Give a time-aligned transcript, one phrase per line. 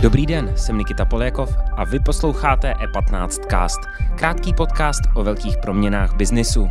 [0.00, 3.80] Dobrý den, jsem Nikita Polékov a vy posloucháte E15 Cast,
[4.18, 6.68] krátký podcast o velkých proměnách biznisu.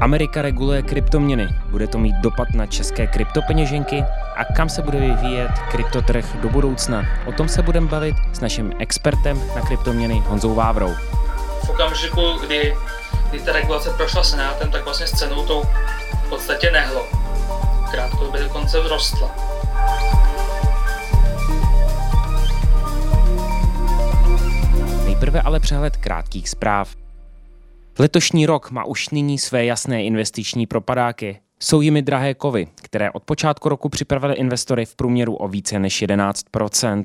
[0.00, 1.48] Amerika reguluje kryptoměny.
[1.70, 4.04] Bude to mít dopad na české kryptopeněženky
[4.36, 7.06] a kam se bude vyvíjet kryptotrh do budoucna.
[7.26, 10.94] O tom se budeme bavit s naším expertem na kryptoměny Honzou Vávrou.
[11.64, 12.74] V okamžiku, kdy,
[13.30, 15.62] kdy ta regulace prošla senátem, tak vlastně s cenou to
[16.26, 17.06] v podstatě nehlo.
[17.90, 19.34] Krátkodobě dokonce vzrostla.
[25.04, 26.96] Nejprve ale přehled krátkých zpráv.
[27.98, 31.40] Letošní rok má už nyní své jasné investiční propadáky.
[31.60, 36.02] Jsou jimi drahé kovy, které od počátku roku připravili investory v průměru o více než
[36.02, 37.04] 11%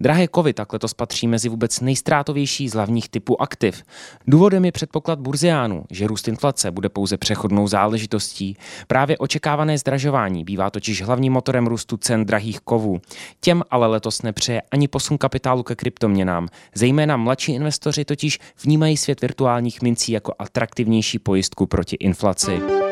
[0.00, 3.82] Drahé kovy tak letos patří mezi vůbec nejstrátovější z hlavních typů aktiv.
[4.26, 8.56] Důvodem je předpoklad burziánů, že růst inflace bude pouze přechodnou záležitostí.
[8.86, 13.00] Právě očekávané zdražování bývá totiž hlavním motorem růstu cen drahých kovů.
[13.40, 16.48] Těm ale letos nepřeje ani posun kapitálu ke kryptoměnám.
[16.74, 22.83] Zejména mladší investoři totiž vnímají svět virtuálních mincí jako atraktivnější pojistku proti inflaci.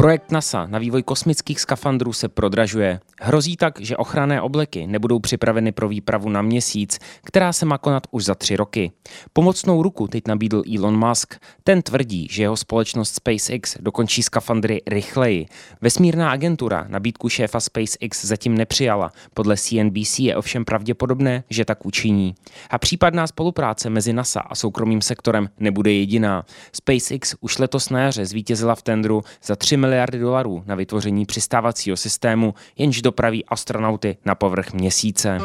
[0.00, 3.00] Projekt NASA na vývoj kosmických skafandrů se prodražuje.
[3.20, 8.06] Hrozí tak, že ochranné obleky nebudou připraveny pro výpravu na měsíc, která se má konat
[8.10, 8.92] už za tři roky.
[9.32, 11.34] Pomocnou ruku teď nabídl Elon Musk.
[11.64, 15.46] Ten tvrdí, že jeho společnost SpaceX dokončí skafandry rychleji.
[15.80, 19.12] Vesmírná agentura nabídku šéfa SpaceX zatím nepřijala.
[19.34, 22.34] Podle CNBC je ovšem pravděpodobné, že tak učiní.
[22.70, 26.44] A případná spolupráce mezi NASA a soukromým sektorem nebude jediná.
[26.72, 31.96] SpaceX už letos na jaře zvítězila v tendru za 3 miliardy dolarů na vytvoření přistávacího
[31.96, 35.38] systému, jenž dopraví astronauty na povrch měsíce.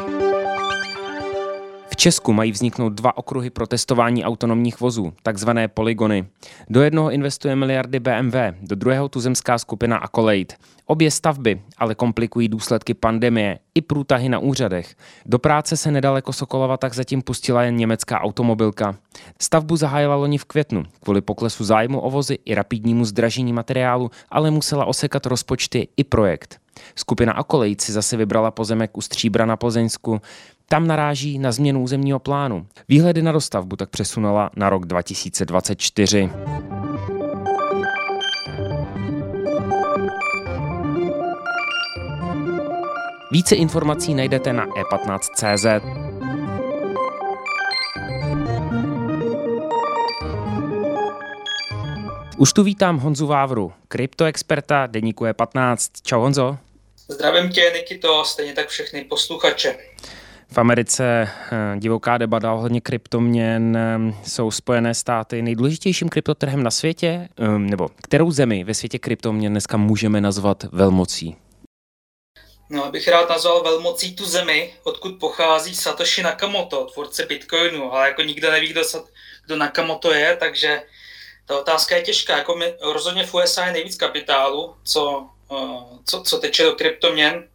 [1.96, 6.26] Česku mají vzniknout dva okruhy pro testování autonomních vozů, takzvané polygony.
[6.68, 10.54] Do jednoho investuje miliardy BMW, do druhého tuzemská skupina Accolade.
[10.86, 14.94] Obě stavby ale komplikují důsledky pandemie i průtahy na úřadech.
[15.26, 18.96] Do práce se nedaleko Sokolova tak zatím pustila jen německá automobilka.
[19.40, 20.82] Stavbu zahájila loni v květnu.
[21.02, 26.60] Kvůli poklesu zájmu o vozy i rapidnímu zdražení materiálu ale musela osekat rozpočty i projekt.
[26.94, 30.20] Skupina Akolejc si zase vybrala pozemek u Stříbra na Plzeňsku.
[30.68, 32.66] Tam naráží na změnu územního plánu.
[32.88, 36.30] Výhledy na dostavbu tak přesunula na rok 2024.
[43.32, 45.66] Více informací najdete na e15.cz.
[52.38, 55.90] Už tu vítám Honzu Vávru, kryptoexperta deníku E15.
[56.02, 56.58] Čau Honzo.
[57.08, 59.76] Zdravím tě, Nikito, stejně tak všechny posluchače.
[60.52, 67.28] V Americe eh, divoká debata ohledně kryptoměn eh, jsou Spojené státy nejdůležitějším kryptotrhem na světě,
[67.38, 71.36] eh, nebo kterou zemi ve světě kryptoměn dneska můžeme nazvat velmocí?
[72.70, 78.22] No, abych rád nazval velmocí tu zemi, odkud pochází Satoshi Nakamoto, tvůrce Bitcoinu, ale jako
[78.22, 78.82] nikdo neví, kdo,
[79.46, 80.82] kdo Nakamoto je, takže
[81.46, 82.38] ta otázka je těžká.
[82.38, 85.28] Jako my, rozhodně v USA je nejvíc kapitálu, co,
[86.04, 87.48] co, co teče do kryptoměn.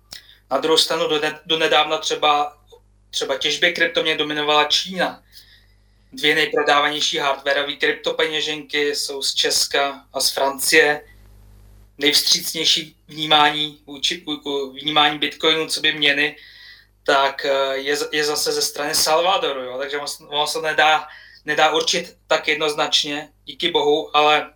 [0.52, 2.61] Na druhou stranu do, ne, do nedávna třeba
[3.12, 5.24] třeba těžbě kryptoměn dominovala Čína.
[6.14, 11.02] Dvě nejprodávanější hardwareové kryptopeněženky jsou z Česka a z Francie.
[11.98, 13.80] Nejvstřícnější vnímání,
[14.82, 16.36] vnímání bitcoinu, co by měny,
[17.04, 19.62] tak eh, je, je zase ze strany Salvadoru.
[19.64, 19.78] Jo?
[19.78, 19.98] Takže
[20.28, 21.08] ono se nedá,
[21.46, 24.54] nedá určit tak jednoznačně, díky bohu, ale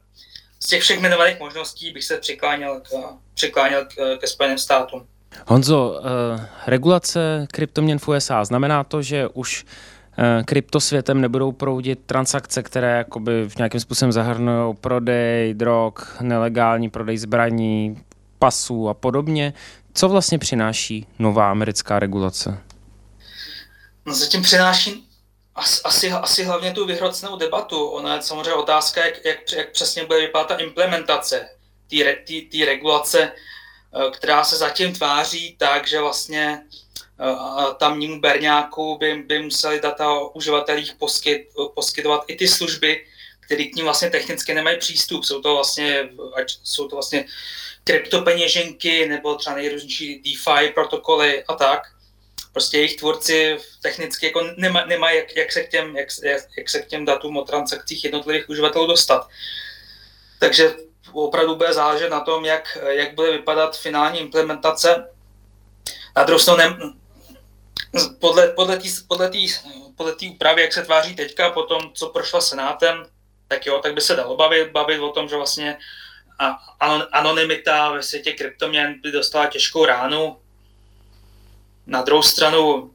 [0.60, 2.90] z těch všech jmenovaných možností bych se přikláněl, k,
[3.34, 5.08] přikláněl k, ke Spojeným státům.
[5.48, 12.64] Honzo, uh, regulace kryptoměn v USA znamená to, že už uh, kryptosvětem nebudou proudit transakce,
[12.64, 18.04] které jakoby v nějakým způsobem zahrnují prodej drog, nelegální prodej zbraní,
[18.40, 19.54] pasů a podobně.
[19.94, 22.58] Co vlastně přináší nová americká regulace?
[24.06, 25.08] No zatím přináší
[25.84, 27.86] asi, asi hlavně tu vyhrocenou debatu.
[27.86, 31.50] Ona je samozřejmě otázka, jak, jak, jak přesně bude vypadat ta implementace
[32.52, 33.32] té regulace Eh,
[34.12, 40.30] která se zatím tváří tak, že vlastně eh, tamnímu berňáku by, by museli data o
[40.30, 43.06] uživatelích poskyt, poskytovat i ty služby,
[43.40, 45.24] které k ním vlastně technicky nemají přístup.
[45.24, 46.10] Jsou to vlastně,
[46.64, 47.26] jsou to vlastně
[47.84, 51.82] kryptopeněženky nebo třeba nejrůznější DeFi protokoly a tak.
[52.52, 56.10] Prostě jejich tvůrci technicky jako nemají nema jak, jak, se jak,
[56.58, 59.28] jak se k těm datům o transakcích jednotlivých uživatelů dostat.
[60.40, 60.74] Takže
[61.24, 65.10] opravdu bude záležet na tom, jak, jak bude vypadat finální implementace.
[66.16, 66.94] Na druhou stranu,
[68.20, 69.32] podle, podle té podle
[69.96, 73.06] podle úpravy, jak se tváří teďka, po tom, co prošla Senátem,
[73.48, 75.78] tak jo, tak by se dalo bavit, bavit o tom, že vlastně
[77.12, 80.38] anonymita ve světě kryptoměn by dostala těžkou ránu.
[81.88, 82.92] Na druhou stranu,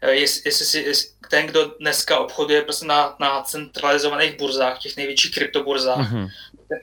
[0.00, 0.94] eh, jestli, jestli si
[1.30, 6.28] ten, kdo dneska obchoduje prostě na, na centralizovaných burzách, těch největších kryptoburzách, mm-hmm.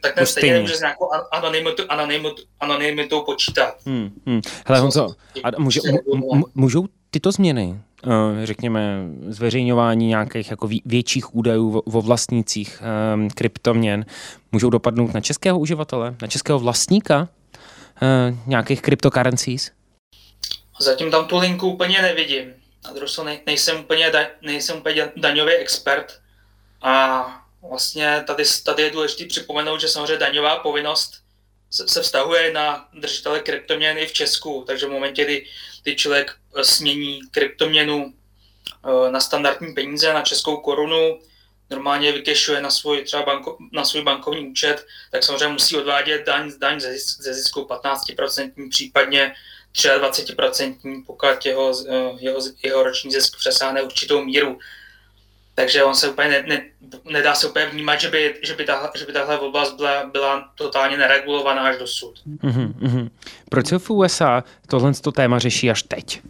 [0.02, 3.76] tak ten stejně nemůže s nějakou anonymitou, anonymitou, anonymitou počítat.
[3.86, 4.42] Hmm, hmm.
[4.66, 5.08] Hele Honzo,
[5.44, 5.80] a může,
[6.34, 12.82] m- můžou tyto změny, eh, řekněme, zveřejňování nějakých jako větších údajů o vlastnících
[13.14, 14.06] um, kryptoměn,
[14.52, 17.30] můžou dopadnout na českého uživatele, na českého vlastníka
[18.02, 19.72] uh, nějakých cryptocurrencies?
[20.80, 22.54] Zatím tam tu linku úplně nevidím.
[22.88, 26.22] Na druhou stranu nejsem úplně, da, nejsem úplně daňový expert
[26.82, 27.26] a
[27.70, 31.22] vlastně tady, tady je důležité připomenout, že samozřejmě daňová povinnost
[31.72, 35.46] se, se vztahuje na držitele kryptoměny v Česku, takže v momentě, kdy,
[35.84, 38.14] kdy člověk eh, smění kryptoměnu
[38.86, 41.20] eh, na standardní peníze, na českou korunu,
[41.70, 46.52] normálně vykešuje na svůj, třeba banko, na svůj bankovní účet, tak samozřejmě musí odvádět daň,
[46.60, 49.36] daň ze, ze zisku 15%, případně
[49.78, 54.60] 23%, pokud jeho, eh, jeho, jeho roční zisk přesáhne určitou míru.
[55.56, 56.66] Takže on se úplně ne, ne,
[57.06, 60.52] nedá se úplně vnímat, že by, že by, tahle, že by tahle oblast byla, byla
[60.56, 62.14] totálně neregulovaná až dosud.
[62.44, 63.10] Mm-hmm.
[63.50, 66.22] Proč se v USA tohle to téma řeší až teď?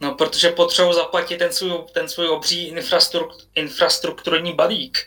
[0.00, 4.98] No, protože potřebují zaplatit ten svůj, ten svůj obří infrastruktur, infrastrukturní balík.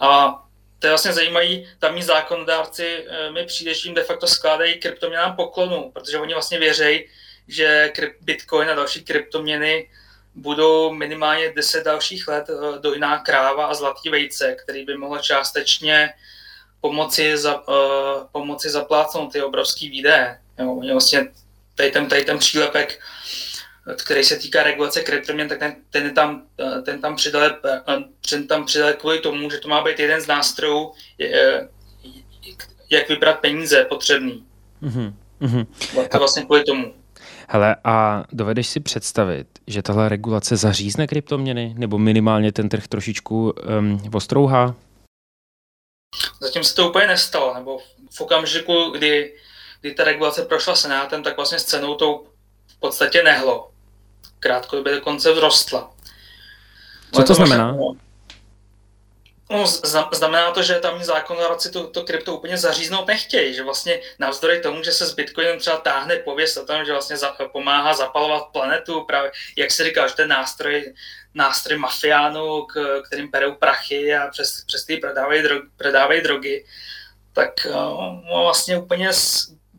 [0.00, 0.42] A
[0.78, 5.36] to je vlastně zajímavý, tamní zákonodárci eh, mi přijde, že jim de facto skládají kryptoměnám
[5.36, 7.08] poklonu, protože oni vlastně věří,
[7.48, 9.90] že Bitcoin a další kryptoměny
[10.34, 16.10] budou minimálně 10 dalších let eh, dojná kráva a zlatý vejce, který by mohl částečně
[16.80, 17.74] pomoci, za, uh,
[18.32, 20.40] pomoci zaplácnout ty obrovský výdaje.
[20.58, 21.28] Jo, vlastně
[21.74, 23.00] tady ten, tady ten přílepek
[23.96, 26.42] který se týká regulace kryptoměn, tak ten, ten, je tam,
[26.84, 27.50] ten, tam přidal,
[28.30, 30.92] ten tam přidal kvůli tomu, že to má být jeden z nástrojů,
[32.90, 34.46] jak vybrat peníze potřebný.
[34.82, 35.66] Mm-hmm.
[36.10, 36.94] To vlastně kvůli tomu.
[37.48, 43.54] Hele, a dovedeš si představit, že tahle regulace zařízne kryptoměny, nebo minimálně ten trh trošičku
[43.78, 44.74] um, ostrouhá?
[46.40, 47.78] Zatím se to úplně nestalo, nebo
[48.10, 49.34] v okamžiku, kdy,
[49.80, 52.24] kdy ta regulace prošla senátem, tak vlastně s cenou to
[52.66, 53.70] v podstatě nehlo
[54.40, 55.90] krátkodobě dokonce vzrostla.
[57.12, 57.76] Co to znamená?
[59.50, 59.66] No,
[60.12, 64.82] znamená to, že tamní zákonodárci to, to krypto úplně zaříznout nechtějí, že vlastně navzdory tomu,
[64.82, 69.04] že se s Bitcoinem třeba táhne pověst o tom, že vlastně za, pomáhá zapalovat planetu,
[69.04, 70.94] právě jak se říkal, že ten nástroj,
[71.34, 76.64] nástroj mafiánů, k, kterým perou prachy a přes, přes ty prodávají, drog, prodávají drogy,
[77.32, 79.10] tak no, vlastně úplně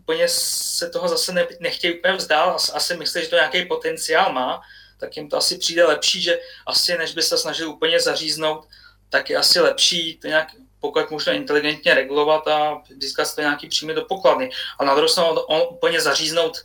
[0.10, 4.34] úplně se toho zase ne, nechtějí úplně vzdát, asi, asi myslí, že to nějaký potenciál
[4.34, 4.62] má,
[4.98, 8.68] tak jim to asi přijde lepší, že asi než by se snažil úplně zaříznout,
[9.10, 10.48] tak je asi lepší to nějak
[10.80, 14.50] pokud možno inteligentně regulovat a získat to nějaký příjmy do pokladny.
[14.80, 16.58] A na druhou stranu on, úplně zaříznout,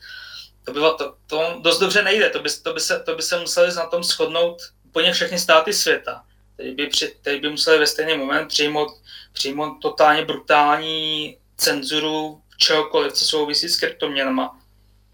[0.65, 3.41] to, bylo, to, to dost dobře nejde, to by, to, by se, to by se
[3.41, 6.25] museli na tom shodnout úplně všechny státy světa.
[6.57, 6.91] Teď by,
[7.23, 8.89] teď by museli ve stejný moment přijmout,
[9.33, 14.59] přijmout totálně brutální cenzuru čehokoliv, co souvisí s kryptoměnama.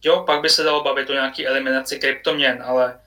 [0.04, 2.98] Jo, pak by se dalo bavit o nějaké eliminaci kryptoměn, ale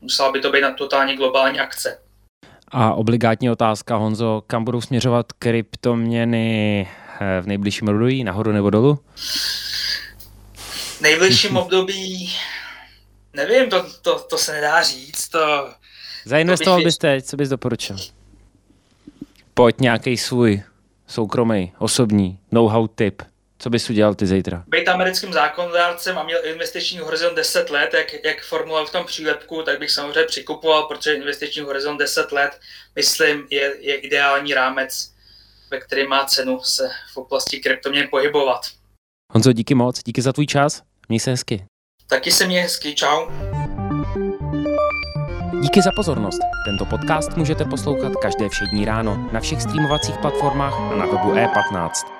[0.00, 1.98] musela by to být na totálně globální akce.
[2.68, 6.88] A obligátní otázka, Honzo, kam budou směřovat kryptoměny
[7.20, 8.98] eh, v nejbližším období, nahoru nebo dolů?
[10.66, 12.32] V nejbližším období,
[13.32, 15.28] nevím, to, to, to se nedá říct.
[15.28, 15.68] To,
[16.24, 17.96] Zainvestoval to bys teď, co bys doporučil?
[19.54, 20.62] Pojď nějaký svůj
[21.06, 23.22] soukromý, osobní know-how tip.
[23.58, 24.64] Co bys udělal ty zítra?
[24.66, 29.62] Být americkým zákonodárcem a měl investiční horizont 10 let, jak, jak formuloval v tom přílepku,
[29.62, 32.60] tak bych samozřejmě přikupoval, protože investiční horizont 10 let,
[32.96, 35.12] myslím, je, je ideální rámec,
[35.70, 38.60] ve který má cenu se v oblasti kryptoměn pohybovat.
[39.32, 41.64] Honzo, díky moc, díky za tvůj čas, měj se hezky.
[42.08, 43.26] Taky se mě hezky, čau.
[45.60, 46.38] Díky za pozornost.
[46.64, 52.17] Tento podcast můžete poslouchat každé všední ráno na všech streamovacích platformách a na webu E15.